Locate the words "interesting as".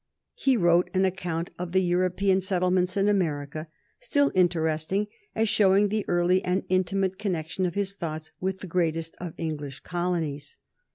4.33-5.47